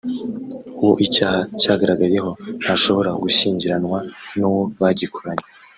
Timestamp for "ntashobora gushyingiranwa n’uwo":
2.61-4.63